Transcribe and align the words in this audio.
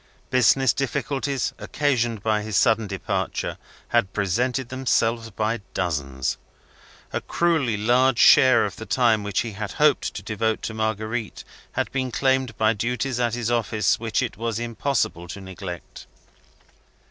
Business 0.31 0.73
difficulties, 0.73 1.53
occasioned 1.59 2.23
by 2.23 2.41
his 2.41 2.57
sudden 2.57 2.87
departure, 2.87 3.59
had 3.89 4.11
presented 4.13 4.69
themselves 4.69 5.29
by 5.29 5.61
dozens. 5.75 6.37
A 7.13 7.21
cruelly 7.21 7.77
large 7.77 8.17
share 8.17 8.65
of 8.65 8.77
the 8.77 8.87
time 8.87 9.21
which 9.21 9.41
he 9.41 9.51
had 9.51 9.73
hoped 9.73 10.15
to 10.15 10.23
devote 10.23 10.63
to 10.63 10.73
Marguerite 10.73 11.43
had 11.73 11.91
been 11.91 12.09
claimed 12.11 12.57
by 12.57 12.73
duties 12.73 13.19
at 13.19 13.35
his 13.35 13.51
office 13.51 13.99
which 13.99 14.23
it 14.23 14.37
was 14.37 14.57
impossible 14.57 15.27
to 15.27 15.39
neglect. 15.39 16.07